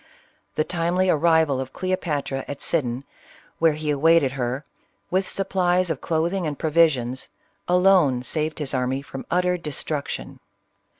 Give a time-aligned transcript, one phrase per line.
[0.55, 3.03] The timely arrival of Cleopatra at Sidon,
[3.59, 4.65] where he awaited her,
[5.11, 7.29] with supplies of clothing and provisions,
[7.67, 10.39] alone saved his army from utter destruction.